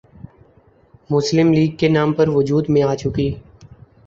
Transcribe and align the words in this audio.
مسلم 1.09 1.51
لیگ 1.53 1.75
کے 1.79 1.87
نام 1.89 2.13
پر 2.13 2.27
وجود 2.29 2.69
میں 2.69 2.83
آ 2.83 2.93
چکی 2.95 3.29